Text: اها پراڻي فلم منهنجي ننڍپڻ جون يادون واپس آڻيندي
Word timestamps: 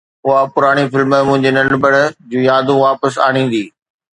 اها 0.27 0.39
پراڻي 0.53 0.85
فلم 0.93 1.11
منهنجي 1.27 1.51
ننڍپڻ 1.57 1.93
جون 2.31 2.43
يادون 2.49 2.81
واپس 2.85 3.13
آڻيندي 3.29 3.63